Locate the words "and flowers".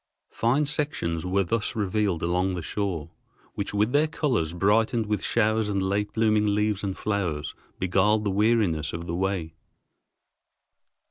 6.83-7.53